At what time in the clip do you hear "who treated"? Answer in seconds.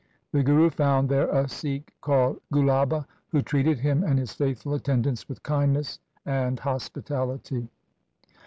3.27-3.77